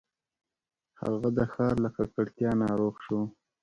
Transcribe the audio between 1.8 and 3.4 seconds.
له ککړتیا ناروغ شو.